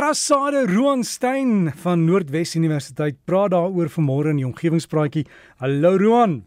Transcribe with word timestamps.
Grassade 0.00 0.64
Roanstein 0.64 1.72
van 1.82 2.06
Noordwes 2.06 2.54
Universiteit 2.56 3.18
praat 3.28 3.52
daaroor 3.52 3.90
vanmôre 3.92 4.30
in 4.32 4.38
die 4.40 4.46
omgewingspraatjie. 4.48 5.26
Hallo 5.60 5.90
Roan. 6.00 6.38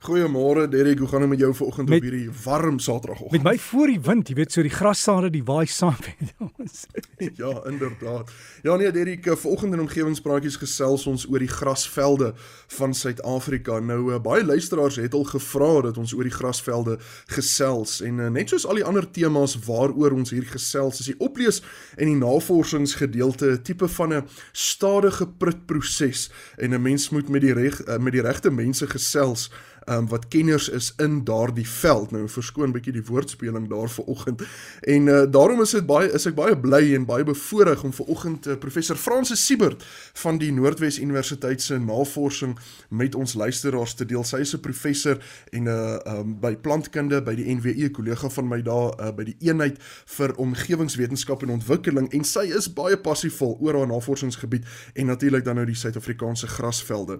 Goeiemôre 0.00 0.68
Derek, 0.68 0.98
hoe 0.98 1.08
gaan 1.08 1.20
dit 1.20 1.28
met 1.28 1.38
jou 1.38 1.54
vanoggend 1.54 1.90
op 1.90 2.02
hierdie 2.02 2.30
warm 2.44 2.78
Saterdagoggend? 2.78 3.42
Met 3.42 3.52
my 3.52 3.58
voor 3.60 3.90
die 3.90 4.00
wind, 4.00 4.30
jy 4.32 4.34
weet, 4.38 4.52
so 4.54 4.62
die 4.64 4.72
grassade 4.72 5.28
die 5.28 5.42
waai 5.44 5.66
saam 5.68 5.98
met 6.00 6.30
ons. 6.56 6.86
ja, 7.42 7.50
inderdaad. 7.68 8.30
Ja 8.64 8.78
nee 8.80 8.88
Derek, 8.96 9.26
eh, 9.28 9.36
vanoggend 9.36 9.76
in 9.76 9.82
omgewingspraatjies 9.84 10.56
gesels 10.56 11.04
ons 11.10 11.26
oor 11.28 11.44
die 11.44 11.50
grasvelde 11.52 12.30
van 12.78 12.96
Suid-Afrika. 12.96 13.76
Nou 13.84 13.98
uh, 14.14 14.20
baie 14.24 14.40
luisteraars 14.44 14.96
het 15.02 15.12
al 15.14 15.26
gevra 15.28 15.68
dat 15.90 16.00
ons 16.00 16.14
oor 16.16 16.24
die 16.24 16.32
grasvelde 16.32 16.96
gesels 17.36 17.98
en 18.00 18.22
uh, 18.24 18.30
net 18.32 18.54
soos 18.54 18.64
al 18.64 18.80
die 18.80 18.86
ander 18.88 19.04
temas 19.04 19.58
waaroor 19.66 20.16
ons 20.16 20.32
hier 20.32 20.48
gesels, 20.48 21.02
is 21.04 21.10
die 21.12 21.18
oplees 21.20 21.60
en 21.98 22.08
die 22.08 22.16
navorsingsgedeelte 22.22 23.52
'n 23.58 23.62
tipe 23.68 23.88
van 23.98 24.16
'n 24.22 24.24
stadige 24.52 25.28
prutproses 25.28 26.30
en 26.56 26.72
'n 26.72 26.82
mens 26.88 27.10
moet 27.12 27.28
met 27.28 27.44
die 27.44 27.52
reg 27.52 27.84
met 28.00 28.16
die 28.16 28.24
regte 28.24 28.48
mense 28.50 28.88
gesels 28.88 29.50
um, 29.90 30.08
wat 30.08 30.28
kenners 30.28 30.68
is 30.68 30.92
in 30.96 31.24
daardie 31.24 31.68
veld. 31.68 32.10
Nou 32.10 32.28
verskoon 32.28 32.72
bietjie 32.72 32.92
die 32.92 33.04
woordspeling 33.04 33.68
daar 33.68 33.90
vanoggend. 33.90 34.42
En 34.80 35.06
uh, 35.06 35.22
daarom 35.30 35.60
is 35.62 35.74
dit 35.76 35.86
baie 35.86 36.10
is 36.12 36.26
ek 36.26 36.36
baie 36.38 36.56
bly 36.58 36.82
en 36.94 37.06
baie 37.08 37.24
bevoorreg 37.26 37.82
om 37.84 37.92
vanoggend 37.92 38.46
uh, 38.46 38.56
professor 38.60 38.96
Francis 38.96 39.44
Siebert 39.46 39.84
van 40.22 40.38
die 40.38 40.52
Noordwes 40.52 41.00
Universiteit 41.00 41.62
se 41.62 41.78
navorsing 41.78 42.56
met 42.88 43.14
ons 43.14 43.34
luisteraars 43.34 43.94
te 43.94 44.06
deel. 44.06 44.24
Sy 44.24 44.42
is 44.44 44.54
'n 44.54 44.60
professor 44.60 45.18
en 45.52 45.62
'n 45.62 45.68
uh, 45.68 45.98
um, 46.06 46.36
by 46.40 46.56
plantkunde 46.56 47.22
by 47.22 47.34
die 47.34 47.54
NWE 47.54 47.90
kollega 47.90 48.28
van 48.28 48.48
my 48.48 48.62
daar 48.62 48.94
uh, 49.00 49.10
by 49.14 49.24
die 49.24 49.36
eenheid 49.40 49.78
vir 50.16 50.34
omgewingswetenskap 50.36 51.42
en 51.42 51.50
ontwikkeling 51.50 52.12
en 52.12 52.24
sy 52.24 52.46
is 52.56 52.72
baie 52.72 52.96
passievol 52.96 53.58
oor 53.60 53.74
haar 53.74 53.86
navorsingsgebied 53.86 54.64
en 54.94 55.06
natuurlik 55.06 55.44
dan 55.44 55.56
nou 55.56 55.66
die 55.66 55.74
Suid-Afrikaanse 55.74 56.46
grasvelde. 56.46 57.18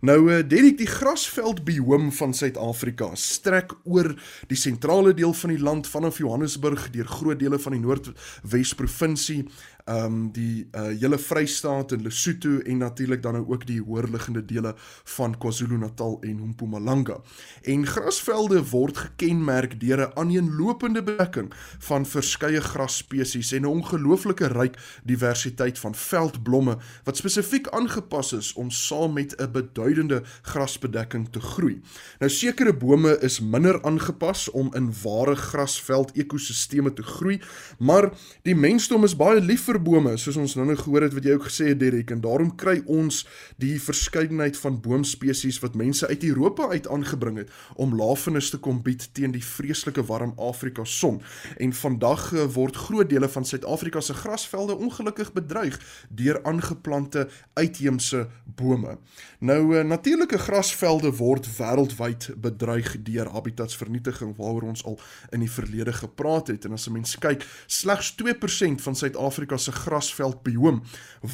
Nou 0.00 0.30
uh, 0.30 0.42
Derek 0.48 0.78
die 0.78 0.86
grasveld 0.86 1.64
biome 1.64 2.11
van 2.12 2.34
Suid-Afrika 2.34 3.10
strek 3.18 3.74
oor 3.84 4.12
die 4.50 4.58
sentrale 4.58 5.14
deel 5.14 5.32
van 5.32 5.54
die 5.54 5.62
land 5.62 5.88
vanaf 5.90 6.18
Johannesburg 6.22 6.90
deur 6.94 7.08
groot 7.08 7.40
dele 7.40 7.58
van 7.58 7.76
die 7.76 7.82
Noordwes 7.82 8.74
provinsie 8.78 9.42
ehm 9.84 10.04
um, 10.04 10.32
die 10.32 10.68
uh, 10.72 10.82
hele 11.00 11.18
Vrystaat 11.18 11.92
en 11.92 12.02
Lesotho 12.02 12.58
en 12.58 12.76
natuurlik 12.76 13.22
dan 13.22 13.32
nou 13.32 13.46
ook 13.48 13.66
die 13.66 13.80
hoërliggende 13.82 14.44
dele 14.44 14.74
van 15.04 15.38
KwaZulu-Natal 15.38 16.18
en 16.20 16.48
Mpumalanga. 16.48 17.20
En 17.62 17.86
grasvelde 17.86 18.62
word 18.70 18.96
gekenmerk 18.96 19.80
deur 19.80 20.00
'n 20.00 20.12
aaneenlopende 20.14 21.02
bedekking 21.02 21.52
van 21.78 22.06
verskeie 22.06 22.60
grasspesies 22.60 23.52
en 23.52 23.62
'n 23.62 23.66
ongelooflike 23.66 24.46
ryk 24.46 24.76
diversiteit 25.04 25.78
van 25.78 25.94
veldblomme 25.94 26.78
wat 27.04 27.16
spesifiek 27.16 27.68
aangepas 27.68 28.32
is 28.32 28.52
om 28.52 28.70
saam 28.70 29.12
met 29.12 29.34
'n 29.40 29.50
beduidende 29.52 30.22
grasbedekking 30.42 31.28
te 31.30 31.40
groei. 31.40 31.80
Nou 32.18 32.30
sekere 32.30 32.74
bome 32.76 33.18
is 33.18 33.40
minder 33.40 33.82
aangepas 33.82 34.50
om 34.50 34.74
in 34.74 34.92
ware 35.02 35.34
grasveld 35.34 36.12
ekosisteme 36.16 36.92
te 36.92 37.02
groei, 37.02 37.40
maar 37.78 38.12
die 38.42 38.56
mensdom 38.56 39.04
is 39.04 39.16
baie 39.16 39.40
lief 39.40 39.64
vir 39.64 39.71
bome, 39.78 40.16
soos 40.18 40.36
ons 40.36 40.54
nou 40.56 40.66
nou 40.66 40.76
gehoor 40.76 41.06
het 41.06 41.14
wat 41.14 41.24
jy 41.24 41.36
ook 41.36 41.46
gesê 41.48 41.68
het 41.70 41.80
Derek, 41.80 42.10
en 42.10 42.20
daarom 42.20 42.50
kry 42.56 42.82
ons 42.86 43.22
die 43.62 43.78
verskeidenheid 43.80 44.56
van 44.58 44.80
boomspesies 44.84 45.60
wat 45.62 45.74
mense 45.78 46.06
uit 46.06 46.24
Europa 46.24 46.68
uit 46.68 46.88
aangebring 46.88 47.38
het 47.38 47.50
om 47.76 47.94
lafenis 47.96 48.50
te 48.50 48.58
kom 48.58 48.82
bied 48.82 49.08
teen 49.16 49.32
die 49.32 49.44
vreeslike 49.44 50.04
warm 50.08 50.34
Afrika 50.36 50.84
son. 50.84 51.20
En 51.56 51.72
vandag 51.72 52.32
eh, 52.32 52.44
word 52.54 52.76
groot 52.76 53.08
dele 53.08 53.28
van 53.28 53.44
Suid-Afrika 53.44 54.00
se 54.00 54.14
grasvelde 54.14 54.76
ongelukkig 54.76 55.32
bedreig 55.32 55.78
deur 56.08 56.40
aangeplante 56.44 57.28
uitheemse 57.54 58.26
bome. 58.44 58.98
Nou 59.38 59.76
eh, 59.78 59.84
natuurlike 59.84 60.38
grasvelde 60.38 61.12
word 61.16 61.48
wêreldwyd 61.56 62.30
bedreig 62.36 62.96
deur 63.02 63.30
habitatsvernietiging 63.32 64.36
waaroor 64.36 64.68
ons 64.74 64.84
al 64.84 64.98
in 65.30 65.40
die 65.44 65.50
verlede 65.50 65.92
gepraat 65.92 66.52
het 66.52 66.64
en 66.64 66.72
as 66.72 66.88
'n 66.88 66.92
mens 66.92 67.18
kyk, 67.18 67.46
slegs 67.66 68.14
2% 68.14 68.82
van 68.82 68.96
Suid-Afrika 68.96 69.56
se 69.62 69.72
grasveld 69.72 70.42
bioom 70.42 70.82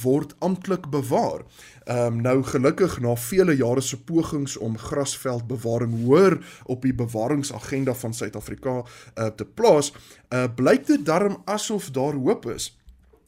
word 0.03 0.34
amptelik 0.44 0.91
bewaar. 0.93 1.44
Ehm 1.89 2.19
um, 2.19 2.21
nou 2.22 2.43
gelukkig 2.44 2.99
na 3.00 3.15
vele 3.16 3.56
jare 3.56 3.81
se 3.81 3.97
pogings 3.97 4.56
om 4.56 4.78
grasveldbewaring 4.78 5.94
hoër 6.05 6.38
op 6.67 6.83
die 6.83 6.94
bewaringsagenda 6.94 7.94
van 7.94 8.15
Suid-Afrika 8.15 8.83
uh, 8.83 9.27
te 9.27 9.44
plaas, 9.44 9.93
uh, 10.28 10.44
blyk 10.55 10.87
dit 10.87 11.06
darm 11.06 11.41
asof 11.44 11.91
daar 11.91 12.15
hoop 12.15 12.47
is. 12.53 12.72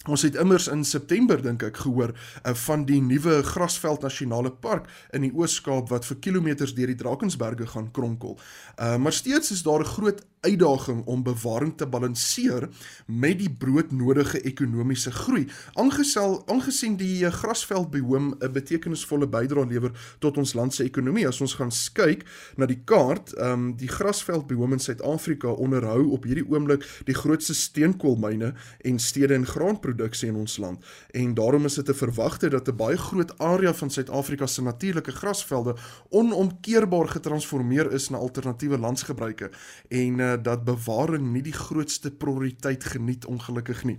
Ons 0.09 0.23
het 0.23 0.35
immers 0.41 0.65
in 0.73 0.81
September 0.89 1.43
dink 1.45 1.61
ek 1.67 1.83
gehoor 1.83 2.15
uh, 2.15 2.55
van 2.57 2.87
die 2.89 3.03
nuwe 3.05 3.43
Grasveld 3.45 4.01
Nasionale 4.01 4.49
Park 4.49 4.87
in 5.13 5.27
die 5.27 5.33
Oos-Kaap 5.37 5.91
wat 5.93 6.09
vir 6.09 6.17
kilometers 6.25 6.73
deur 6.73 6.89
die 6.89 6.97
Drakensberge 6.97 7.67
gaan 7.69 7.91
kronkel. 7.93 8.39
Uh, 8.81 8.97
maar 8.97 9.13
steeds 9.13 9.53
is 9.53 9.61
daar 9.63 9.85
'n 9.85 9.93
groot 9.93 10.25
uitdaging 10.41 11.05
om 11.05 11.23
bewaring 11.23 11.77
te 11.77 11.87
balanseer 11.87 12.69
met 13.07 13.39
die 13.39 13.51
broodnodige 13.51 14.41
ekonomiese 14.41 15.13
groei. 15.13 15.47
Aangesel 15.75 16.43
aangesien 16.49 16.97
die 16.97 17.27
eh, 17.27 17.33
grasveldbehoom 17.33 18.35
'n 18.41 18.53
betekenisvolle 18.53 19.29
bydrae 19.29 19.67
lewer 19.67 19.93
tot 20.19 20.37
ons 20.37 20.55
land 20.55 20.75
se 20.75 20.85
ekonomie. 20.85 21.27
As 21.27 21.41
ons 21.41 21.55
gaan 21.55 21.71
kyk 21.93 22.25
na 22.57 22.67
die 22.67 22.81
kaart, 22.85 23.35
ehm 23.37 23.53
um, 23.53 23.77
die 23.77 23.89
grasveldbehoom 23.89 24.73
in 24.73 24.79
Suid-Afrika 24.79 25.49
onderhou 25.49 26.11
op 26.11 26.25
hierdie 26.25 26.49
oomblik 26.49 27.03
die 27.05 27.15
grootste 27.15 27.55
steenkoolmyne 27.55 28.55
en 28.81 28.99
stede 28.99 29.35
en 29.35 29.47
graanproduksie 29.47 29.90
in 30.23 30.35
ons 30.35 30.57
land. 30.57 30.85
En 31.11 31.35
daarom 31.35 31.65
is 31.65 31.75
dit 31.75 31.85
te 31.85 31.95
verwagte 31.95 32.49
dat 32.49 32.69
'n 32.69 32.77
baie 32.77 32.97
groot 32.97 33.39
area 33.39 33.75
van 33.75 33.91
Suid-Afrika 33.91 34.47
se 34.47 34.63
natuurlike 34.63 35.13
grasvelde 35.13 35.77
onomkeerbaar 36.09 37.09
getransformeer 37.09 37.93
is 37.93 38.09
na 38.09 38.17
alternatiewe 38.17 38.79
landsgebruike 38.79 39.51
en 39.89 40.19
uh, 40.19 40.33
dat 40.43 40.65
bewaring 40.65 41.33
nie 41.33 41.43
die 41.43 41.53
grootste 41.53 42.11
prioriteit 42.11 42.85
geniet 42.85 43.25
ongelukkig 43.25 43.85
nie. 43.85 43.99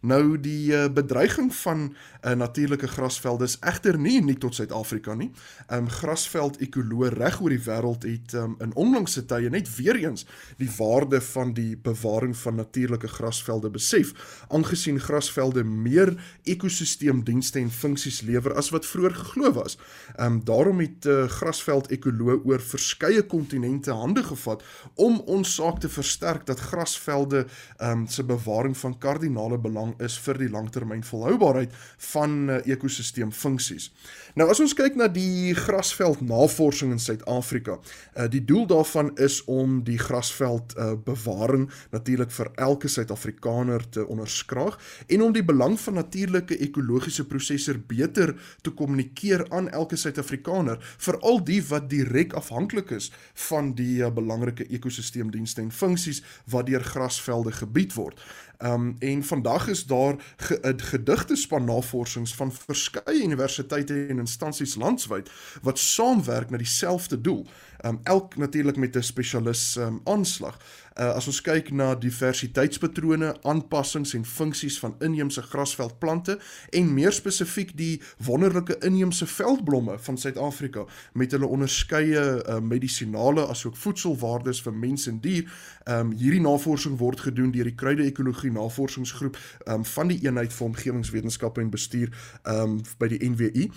Nou 0.00 0.40
die 0.40 0.72
uh, 0.72 0.86
bedreiging 0.88 1.54
van 1.54 1.94
uh, 2.24 2.32
natuurlike 2.32 2.88
grasvelde 2.88 3.44
is 3.44 3.58
egter 3.60 3.98
nie 3.98 4.16
uniek 4.16 4.38
tot 4.40 4.54
Suid-Afrika 4.54 5.14
nie. 5.14 5.28
Ehm 5.66 5.84
um, 5.84 5.88
grasveld 5.92 6.56
ekoloë 6.64 7.10
reg 7.12 7.40
oor 7.40 7.52
die 7.52 7.60
wêreld 7.60 8.06
het 8.08 8.32
um, 8.32 8.54
in 8.64 8.72
onlangse 8.80 9.26
tye 9.28 9.50
net 9.52 9.68
weer 9.76 9.98
eens 10.00 10.24
die 10.56 10.70
waarde 10.78 11.20
van 11.20 11.52
die 11.52 11.76
bewaring 11.76 12.32
van 12.36 12.56
natuurlike 12.56 13.08
grasvelde 13.08 13.70
besef, 13.70 14.14
aangesien 14.48 15.00
grasvelde 15.00 15.64
meer 15.64 16.14
ekosisteemdienste 16.44 17.60
en 17.60 17.70
funksies 17.70 18.22
lewer 18.24 18.56
as 18.56 18.72
wat 18.72 18.88
vroeër 18.88 19.14
geglo 19.20 19.52
was. 19.52 19.76
Ehm 20.16 20.32
um, 20.32 20.40
daarom 20.44 20.80
het 20.80 21.04
uh, 21.04 21.28
grasveld 21.28 21.92
ekoloë 21.92 22.40
oor 22.44 22.60
verskeie 22.60 23.22
kontinente 23.22 23.92
hande 23.92 24.24
gevat 24.24 24.64
om 24.94 25.20
ons 25.20 25.54
saak 25.54 25.84
te 25.84 25.92
versterk 25.92 26.48
dat 26.48 26.66
grasvelde 26.72 27.44
ehm 27.76 27.90
um, 27.90 28.08
se 28.08 28.24
bewaring 28.24 28.76
van 28.76 28.98
kardinale 28.98 29.58
belang 29.58 29.89
belang 29.90 30.10
is 30.10 30.18
vir 30.18 30.38
die 30.38 30.50
langtermyn 30.50 31.02
volhoubaarheid 31.02 31.72
van 32.12 32.50
uh, 32.50 32.58
ekosisteemfunksies. 32.66 33.90
Nou 34.34 34.48
as 34.50 34.60
ons 34.60 34.74
kyk 34.74 34.96
na 34.96 35.08
die 35.08 35.54
grasveld 35.54 36.20
navorsing 36.20 36.92
in 36.92 37.00
Suid-Afrika, 37.00 37.78
uh, 38.16 38.28
die 38.28 38.44
doel 38.44 38.66
daarvan 38.66 39.12
is 39.18 39.42
om 39.46 39.82
die 39.84 39.98
grasveld 39.98 40.74
uh, 40.76 40.94
bewaring 40.94 41.70
natuurlik 41.92 42.30
vir 42.30 42.50
elke 42.56 42.88
Suid-Afrikaner 42.88 43.88
te 43.90 44.06
onderskraag 44.06 44.78
en 45.08 45.22
om 45.22 45.32
die 45.32 45.44
belang 45.44 45.78
van 45.80 45.94
natuurlike 45.94 46.58
ekologiese 46.60 47.26
prosesse 47.26 47.76
beter 47.78 48.34
te 48.62 48.70
kommunikeer 48.70 49.46
aan 49.50 49.68
elke 49.70 49.96
Suid-Afrikaner, 49.96 50.78
veral 50.98 51.42
die 51.44 51.60
wat 51.68 51.90
direk 51.90 52.34
afhanklik 52.34 52.90
is 52.94 53.10
van 53.48 53.74
die 53.74 54.00
uh, 54.02 54.10
belangrike 54.10 54.66
ekosisteemdienste 54.70 55.62
en 55.62 55.72
funksies 55.72 56.22
wat 56.50 56.68
deur 56.70 56.84
grasvelde 56.84 57.52
gebied 57.52 57.94
word. 57.94 58.20
Um 58.60 58.96
en 58.98 59.22
vandag 59.24 59.68
is 59.68 59.79
daar 59.86 60.14
'n 60.14 60.20
ge, 60.36 60.74
gedigte 60.76 61.36
span 61.36 61.64
navorsings 61.64 62.34
van 62.34 62.52
verskeie 62.52 63.22
universiteite 63.22 64.06
en 64.06 64.18
instansies 64.18 64.74
landwyd 64.74 65.30
wat 65.62 65.78
saamwerk 65.78 66.50
met 66.50 66.58
dieselfde 66.58 67.20
doel. 67.20 67.46
Um 67.84 68.00
elk 68.02 68.36
natuurlik 68.36 68.76
met 68.76 68.96
'n 68.96 69.02
spesialis 69.02 69.76
um 69.76 70.00
aanslag. 70.04 70.58
Uh, 71.00 71.14
as 71.16 71.24
ons 71.30 71.38
kyk 71.40 71.70
na 71.72 71.94
diversiteitspatrone, 71.96 73.30
aanpassings 73.48 74.10
en 74.18 74.24
funksies 74.28 74.74
van 74.82 74.92
inheemse 75.00 75.40
grasveldplante 75.48 76.34
en 76.76 76.90
meer 76.92 77.14
spesifiek 77.16 77.70
die 77.78 78.02
wonderlike 78.26 78.76
inheemse 78.84 79.24
veldblomme 79.24 79.96
van 80.04 80.18
Suid-Afrika 80.20 80.84
met 81.16 81.32
hulle 81.32 81.48
onderskeie 81.48 82.24
uh, 82.42 82.58
medisinale 82.60 83.46
asook 83.48 83.78
voedselwaardes 83.80 84.60
vir 84.66 84.76
mens 84.76 85.08
en 85.08 85.22
dier. 85.24 85.48
Um 85.88 86.10
hierdie 86.20 86.42
navorsing 86.44 86.98
word 87.00 87.22
gedoen 87.24 87.54
deur 87.54 87.64
die 87.64 87.78
Kruide-ekologie 87.80 88.52
Navorsingsgroep 88.52 89.38
um 89.72 89.86
van 89.88 90.12
die 90.12 90.18
eenheid 90.26 90.52
vir 90.52 90.66
omgewingswetenskappe 90.66 91.64
en 91.64 91.72
bestuur 91.72 92.12
um 92.44 92.76
by 93.00 93.08
die 93.14 93.22
NWI 93.24 93.70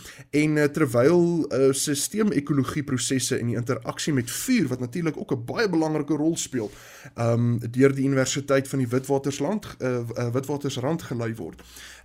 en 0.43 0.59
uh, 0.59 0.67
terwyl 0.75 1.23
uh, 1.47 1.71
sisteemekologie 1.71 2.83
prosesse 2.83 3.39
en 3.39 3.53
die 3.53 3.57
interaksie 3.59 4.11
met 4.13 4.31
vuur 4.43 4.67
wat 4.73 4.83
natuurlik 4.83 5.17
ook 5.17 5.31
'n 5.37 5.45
baie 5.47 5.69
belangrike 5.71 6.19
rol 6.19 6.35
speel 6.35 6.71
um 7.15 7.59
deur 7.71 7.95
die 7.95 8.05
Universiteit 8.05 8.67
van 8.67 8.79
die 8.79 8.87
Witwatersrand 8.87 9.75
uh, 9.79 10.29
Witwatersrand 10.33 11.01
gelei 11.01 11.35
word. 11.35 11.61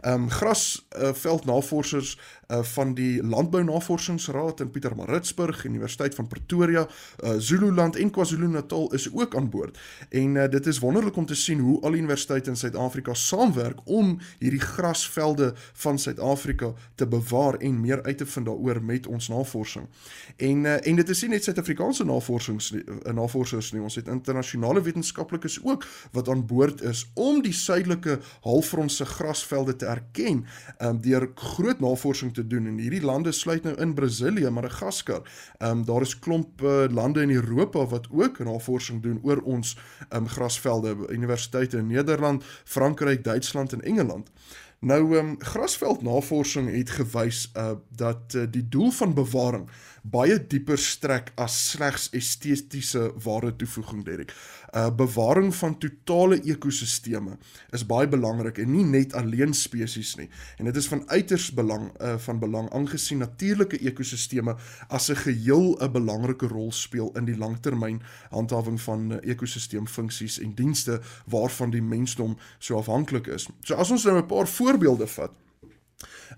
Um 0.06 0.30
grasveldnavorsers 0.30 2.16
uh, 2.16 2.56
uh, 2.56 2.62
van 2.62 2.94
die 2.94 3.22
Landbou 3.22 3.64
Navorsingsraad 3.64 4.60
in 4.60 4.70
Pietermaritzburg, 4.70 5.64
Universiteit 5.64 6.14
van 6.14 6.26
Pretoria, 6.26 6.86
uh, 7.24 7.30
Zululand 7.38 7.96
en 7.96 8.10
KwaZulu-Natal 8.10 8.92
is 8.92 9.12
ook 9.12 9.36
aan 9.36 9.50
boord. 9.50 9.78
En 10.08 10.34
uh, 10.34 10.48
dit 10.48 10.66
is 10.66 10.78
wonderlik 10.78 11.16
om 11.16 11.26
te 11.26 11.34
sien 11.34 11.58
hoe 11.58 11.80
al 11.80 11.94
universiteite 11.94 12.50
in 12.50 12.56
Suid-Afrika 12.56 13.14
saamwerk 13.14 13.78
om 13.84 14.18
hierdie 14.38 14.60
grasvelde 14.60 15.52
van 15.72 15.98
Suid-Afrika 15.98 16.72
te 16.94 17.06
bewaar 17.06 17.54
en 17.54 17.80
meer 17.80 18.02
uit 18.02 18.18
te 18.18 18.26
vind 18.26 18.46
daaroor 18.46 18.82
met 18.82 19.06
ons 19.06 19.28
navorsing. 19.28 19.86
En 20.36 20.64
uh, 20.64 20.86
en 20.86 20.96
dit 20.96 21.08
is 21.08 21.22
nie 21.22 21.30
net 21.30 21.44
Suid-Afrikaanse 21.44 22.04
navorsings 22.04 22.72
navorsers 23.14 23.72
nie, 23.72 23.82
ons 23.82 23.94
het 23.94 24.08
internasionale 24.08 24.82
wetenskaplikes 24.98 25.58
ook 25.62 25.86
wat 26.12 26.28
aan 26.28 26.46
boord 26.46 26.80
is 26.82 27.10
om 27.14 27.42
die 27.42 27.52
suidelike 27.52 28.18
halfrond 28.42 28.92
se 28.92 29.04
grasvelde 29.04 29.76
te 29.76 29.86
erken 29.86 30.44
um, 30.82 31.00
deur 31.00 31.30
groot 31.34 31.80
navorsing 31.80 32.34
te 32.34 32.46
doen 32.46 32.66
en 32.66 32.78
hierdie 32.78 33.02
lande 33.02 33.32
sluit 33.32 33.62
nou 33.62 33.74
in 33.78 33.94
Brasilië, 33.94 34.50
Madagaskar. 34.50 35.22
Ehm 35.58 35.78
um, 35.78 35.84
daar 35.84 36.02
is 36.02 36.18
klomp 36.18 36.62
uh, 36.62 36.84
lande 36.90 37.22
in 37.22 37.30
Europa 37.30 37.86
wat 37.86 38.08
ook 38.10 38.38
navorsing 38.38 39.02
doen 39.02 39.20
oor 39.22 39.42
ons 39.44 39.76
ehm 40.08 40.22
um, 40.22 40.28
grasvelde, 40.28 40.96
universiteite 41.08 41.78
in 41.78 41.86
Nederland, 41.86 42.44
Frankryk, 42.64 43.24
Duitsland 43.24 43.72
en 43.72 43.82
Engeland. 43.82 44.30
Nou 44.80 45.16
ehm 45.16 45.26
um, 45.26 45.34
grasveldnavorsing 45.38 46.70
het 46.70 46.90
gewys 46.90 47.50
uh, 47.56 47.70
dat 47.90 48.34
uh, 48.34 48.42
die 48.50 48.68
doel 48.68 48.90
van 48.90 49.14
bewaring 49.14 49.68
baie 50.02 50.38
dieper 50.46 50.78
strek 50.78 51.32
as 51.36 51.56
slegs 51.72 52.08
estetiese 52.16 53.08
waarde 53.24 53.56
toevoeging 53.56 54.04
Derek. 54.04 54.32
Uh 54.76 54.90
bewaring 54.94 55.54
van 55.54 55.78
totale 55.78 56.38
ekosisteme 56.44 57.36
is 57.72 57.86
baie 57.86 58.08
belangrik 58.08 58.58
en 58.58 58.70
nie 58.72 58.84
net 58.84 59.14
alleen 59.16 59.54
spesies 59.54 60.14
nie. 60.16 60.28
En 60.58 60.68
dit 60.68 60.76
is 60.76 60.88
van 60.88 61.02
uiters 61.10 61.50
belang 61.52 61.90
uh 62.00 62.16
van 62.18 62.38
belang 62.38 62.70
aangesien 62.70 63.18
natuurlike 63.18 63.78
ekosisteme 63.78 64.56
as 64.88 65.08
'n 65.10 65.16
geheel 65.16 65.76
'n 65.80 65.92
belangrike 65.92 66.46
rol 66.46 66.72
speel 66.72 67.10
in 67.16 67.24
die 67.24 67.36
langtermyn 67.36 68.02
handhawing 68.30 68.80
van 68.80 69.12
uh, 69.12 69.18
ekosisteemfunksies 69.22 70.38
en 70.38 70.54
dienste 70.54 71.00
waarvan 71.26 71.70
die 71.70 71.82
mensdom 71.82 72.36
so 72.58 72.76
afhanklik 72.76 73.26
is. 73.26 73.48
So 73.60 73.74
as 73.74 73.90
ons 73.90 74.04
nou 74.04 74.18
'n 74.18 74.26
paar 74.26 74.48
voorbeelde 74.68 75.06
vat 75.06 75.32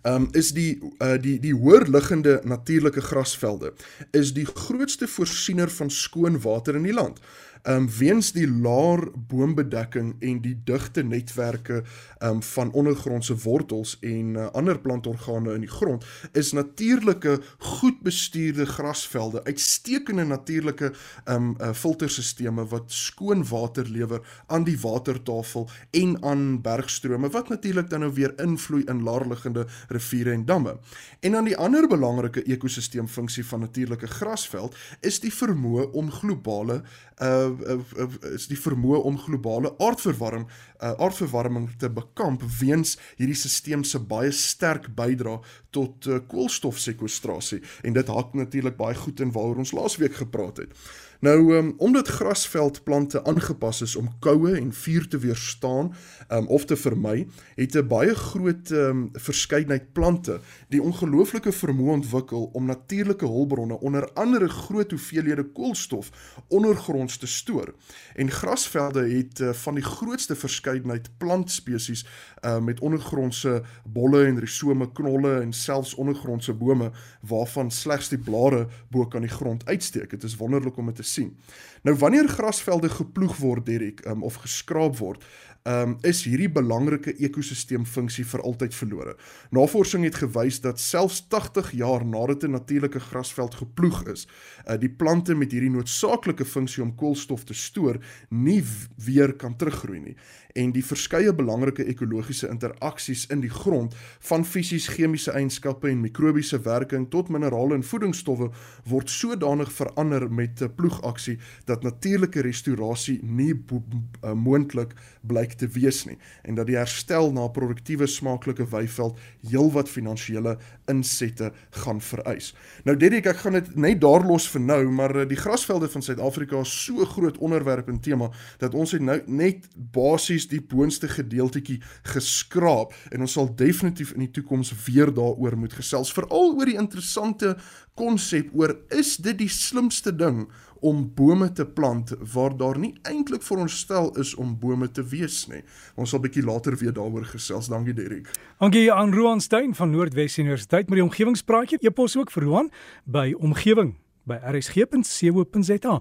um, 0.03 0.29
is 0.33 0.53
die 0.57 0.79
uh, 1.03 1.17
die 1.21 1.37
die 1.43 1.55
hoër 1.57 1.89
liggende 1.91 2.41
natuurlike 2.49 3.03
grasvelde 3.11 3.73
is 4.17 4.33
die 4.37 4.47
grootste 4.47 5.09
voorsiener 5.11 5.71
van 5.71 5.91
skoon 5.91 6.41
water 6.41 6.79
in 6.79 6.87
die 6.89 6.97
land 6.97 7.21
um 7.69 7.89
weens 7.99 8.33
die 8.33 8.49
laer 8.49 9.09
boombedekking 9.29 10.15
en 10.21 10.41
die 10.41 10.57
digte 10.65 11.03
netwerke 11.03 11.83
um 12.25 12.43
van 12.43 12.73
ondergrondse 12.73 13.37
wortels 13.43 13.97
en 14.01 14.35
uh, 14.35 14.47
ander 14.57 14.79
plantorgane 14.81 15.55
in 15.55 15.65
die 15.67 15.73
grond 15.73 16.05
is 16.33 16.53
natuurlike 16.53 17.41
goed 17.59 18.01
bestuurde 18.03 18.67
grasvelde 18.67 19.45
uitstekende 19.45 20.25
natuurlike 20.25 20.93
um 21.25 21.55
uh, 21.61 21.73
filterstelsels 21.73 22.29
wat 22.71 22.93
skoon 22.93 23.45
water 23.49 23.89
lewer 23.89 24.21
aan 24.47 24.65
die 24.65 24.79
watertafel 24.81 25.69
en 25.91 26.17
aan 26.23 26.61
bergstrome 26.63 27.31
wat 27.31 27.49
natuurlik 27.49 27.91
dan 27.91 28.01
nou 28.01 28.13
weer 28.15 28.33
invloei 28.41 28.85
in 28.85 29.03
laerliggende 29.03 29.67
riviere 29.89 30.33
en 30.33 30.45
damme. 30.45 30.79
En 31.21 31.33
dan 31.33 31.45
die 31.45 31.57
ander 31.57 31.89
belangrike 31.89 32.43
ekosisteemfunksie 32.43 33.47
van 33.47 33.61
natuurlike 33.61 34.07
grasveld 34.07 34.77
is 35.01 35.21
die 35.21 35.33
vermoë 35.35 35.91
om 35.93 36.11
globale 36.11 36.83
uh 37.21 37.50
uh, 37.51 37.79
uh, 38.05 38.09
is 38.35 38.49
die 38.51 38.59
vermoë 38.59 39.03
om 39.11 39.19
globale 39.19 39.75
aardverwarming 39.83 40.47
uh, 40.49 40.93
aardverwarming 40.93 41.69
te 41.79 41.91
bekamp 41.93 42.45
weens 42.61 42.97
hierdie 43.19 43.37
stelsel 43.39 43.85
se 43.85 44.01
baie 44.13 44.33
sterk 44.33 44.89
bydra 44.97 45.39
tot 45.75 46.09
uh, 46.09 46.21
koolstofsekwestrasie 46.31 47.61
en 47.85 47.97
dit 47.99 48.17
hak 48.17 48.35
natuurlik 48.39 48.79
baie 48.81 48.97
goed 48.99 49.21
in 49.21 49.33
waaroor 49.35 49.65
ons 49.65 49.75
laasweek 49.77 50.19
gepraat 50.23 50.65
het. 50.65 50.75
Nou 51.21 51.57
um, 51.57 51.75
omdat 51.77 52.09
grasveldplante 52.09 53.25
aangepas 53.25 53.81
is 53.81 53.97
om 53.97 54.09
koue 54.19 54.55
en 54.57 54.73
vuur 54.73 55.09
te 55.09 55.19
weerstaan 55.19 55.95
um, 56.33 56.47
of 56.47 56.65
te 56.65 56.77
vermy, 56.77 57.27
het 57.55 57.75
'n 57.77 57.87
baie 57.87 58.15
groot 58.15 58.71
um, 58.71 59.11
verskeidenheid 59.13 59.93
plante 59.93 60.41
die 60.69 60.83
ongelooflike 60.83 61.53
vermoë 61.53 61.91
ontwikkel 61.91 62.51
om 62.53 62.65
natuurlike 62.65 63.27
hulpbronne 63.27 63.81
onder 63.81 64.13
andere 64.13 64.49
groot 64.49 64.91
hoeveelhede 64.91 65.45
koolstof 65.45 66.11
ondergronds 66.49 67.17
te 67.17 67.27
stoor. 67.27 67.75
En 68.15 68.31
grasvelde 68.31 69.09
het 69.09 69.41
uh, 69.41 69.53
van 69.53 69.75
die 69.75 69.85
grootste 69.85 70.37
verskeidenheid 70.37 71.11
plantspesies 71.19 72.07
uh, 72.45 72.59
met 72.59 72.81
ondergrondse 72.81 73.63
bolle 73.85 74.25
en 74.25 74.39
risome 74.39 74.93
knolle 74.93 75.41
en 75.41 75.53
selfs 75.53 75.95
ondergrondse 75.95 76.53
bome 76.53 76.91
waarvan 77.21 77.71
slegs 77.71 78.09
die 78.09 78.19
blare 78.19 78.67
bo 78.89 79.07
kan 79.07 79.21
die 79.21 79.31
grond 79.31 79.67
uitsteek. 79.67 80.11
Dit 80.11 80.23
is 80.23 80.37
wonderlik 80.37 80.77
om 80.77 80.87
dit 80.87 80.97
te 80.97 81.09
sien. 81.13 81.37
Nou 81.83 81.97
wanneer 81.97 82.29
grasvelde 82.29 82.89
geploeg 82.93 83.39
word 83.41 83.67
Derek 83.67 84.05
um, 84.07 84.23
of 84.23 84.43
geskraap 84.45 84.99
word, 85.01 85.25
um, 85.69 85.97
is 86.07 86.23
hierdie 86.25 86.49
belangrike 86.53 87.15
ekosisteemfunksie 87.21 88.25
vir 88.29 88.43
altyd 88.47 88.77
verlore. 88.77 89.15
Navorsing 89.57 90.05
het 90.07 90.21
gewys 90.23 90.61
dat 90.65 90.81
selfs 90.81 91.23
80 91.33 91.73
jaar 91.81 92.05
nadat 92.05 92.45
'n 92.45 92.57
natuurlike 92.57 93.01
grasveld 93.01 93.55
geploeg 93.55 94.07
is, 94.09 94.27
uh, 94.69 94.77
die 94.77 94.91
plante 94.91 95.35
met 95.35 95.53
hierdie 95.53 95.71
noodsaaklike 95.71 96.45
funksie 96.45 96.83
om 96.83 96.95
koolstof 96.95 97.45
te 97.45 97.55
stoor 97.55 97.99
nie 98.29 98.65
weer 98.97 99.33
kan 99.33 99.57
teruggroei 99.57 100.01
nie 100.01 100.17
en 100.55 100.73
die 100.73 100.85
verskeie 100.85 101.33
belangrike 101.35 101.85
ekologiese 101.85 102.49
interaksies 102.49 103.27
in 103.31 103.41
die 103.45 103.53
grond 103.53 103.95
van 104.29 104.45
fisies-chemiese 104.45 105.35
eienskappe 105.37 105.89
en 105.91 106.01
mikrobiese 106.01 106.61
werking 106.65 107.09
tot 107.11 107.29
minerale 107.29 107.75
en 107.75 107.87
voedingsstowwe 107.87 108.51
word 108.91 109.11
sodanig 109.11 109.73
verander 109.73 110.29
met 110.31 110.63
'n 110.63 110.75
ploegaksie 110.75 111.39
dat 111.65 111.83
natuurlike 111.83 112.41
restaurasie 112.41 113.19
nie 113.23 113.55
uh, 113.55 114.33
moontlik 114.33 114.95
blyk 115.21 115.53
te 115.53 115.69
wees 115.69 116.05
nie 116.07 116.19
en 116.43 116.55
dat 116.55 116.67
die 116.67 116.77
herstel 116.77 117.33
na 117.33 117.45
'n 117.45 117.53
produktiewe 117.53 118.07
smaaklike 118.07 118.67
weiveld 118.71 119.19
heelwat 119.51 119.89
finansiële 119.89 120.59
insette 120.87 121.53
gaan 121.71 122.01
vereis. 122.01 122.55
Nou 122.85 122.97
Dedrik, 122.97 123.27
ek 123.27 123.37
gaan 123.37 123.53
dit 123.53 123.77
net 123.77 124.01
daar 124.01 124.25
los 124.27 124.49
vir 124.51 124.61
nou, 124.61 124.91
maar 124.91 125.15
eh, 125.17 125.29
die 125.29 125.39
grasvelde 125.39 125.89
van 125.89 126.03
Suid-Afrika 126.03 126.61
is 126.61 126.85
so 126.85 127.05
groot 127.05 127.39
onderwerp 127.39 127.89
en 127.89 128.01
tema 128.01 128.31
dat 128.59 128.75
ons 128.75 128.93
het 128.93 129.03
nou 129.03 129.21
net 129.27 129.69
basies 129.75 130.40
die 130.49 130.63
boonste 130.63 131.09
gedeeltetjie 131.09 131.81
geskraap 132.15 132.95
en 133.11 133.21
ons 133.27 133.37
sal 133.37 133.51
definitief 133.57 134.15
in 134.15 134.25
die 134.25 134.33
toekoms 134.41 134.73
weer 134.87 135.13
daaroor 135.13 135.57
moet 135.57 135.77
gesels 135.77 136.13
veral 136.13 136.57
oor 136.57 136.71
die 136.71 136.79
interessante 136.81 137.57
konsep 137.99 138.51
oor 138.57 138.77
is 138.97 139.17
dit 139.21 139.39
die 139.39 139.51
slimste 139.53 140.13
ding 140.17 140.47
om 140.81 141.03
bome 141.15 141.53
te 141.53 141.67
plant 141.67 142.13
waar 142.33 142.57
daar 142.57 142.79
nie 142.81 142.95
eintlik 143.03 143.43
veronderstel 143.45 144.11
is 144.21 144.35
om 144.35 144.57
bome 144.59 144.89
te 144.91 145.05
wees 145.05 145.43
nie. 145.51 145.61
Ons 145.95 146.15
sal 146.15 146.23
bietjie 146.25 146.45
later 146.45 146.77
weer 146.81 146.95
daaroor 146.97 147.27
gesels. 147.29 147.69
Dankie 147.69 147.95
Derek. 147.97 148.31
Dankie 148.61 148.87
aan 148.93 149.15
Roan 149.15 149.41
Stein 149.45 149.75
van 149.77 149.93
Noordwes 149.93 150.39
Universiteit 150.39 150.89
met 150.89 151.01
die 151.01 151.05
omgewingspraatjie. 151.05 151.83
Jy 151.85 151.93
pos 151.93 152.17
ook 152.17 152.33
vir 152.33 152.49
Roan 152.49 152.71
by 153.05 153.31
omgewing 153.37 153.99
by 154.25 154.41
rsg.co.za. 154.55 155.99